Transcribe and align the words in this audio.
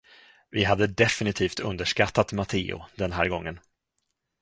Vi 0.51 0.63
hade 0.63 0.87
definitivt 0.87 1.59
underskattat 1.59 2.33
Matteo 2.33 2.85
den 2.95 3.11
här 3.11 3.29
gången. 3.29 3.59